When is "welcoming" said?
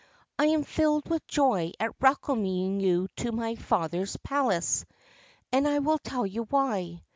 2.01-2.79